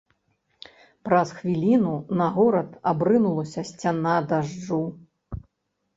Праз 1.07 1.33
хвіліну 1.41 1.93
на 2.21 2.27
горад 2.39 2.69
абрынулася 2.93 3.61
сцяна 3.73 4.15
дажджу. 4.33 4.85